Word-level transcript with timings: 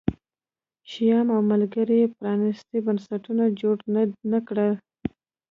شیام 0.89 1.27
او 1.35 1.41
ملګرو 1.51 1.95
یې 2.01 2.07
پرانیستي 2.17 2.77
بنسټونه 2.85 3.43
جوړ 3.59 3.77
نه 4.31 4.39
کړل 4.47 4.73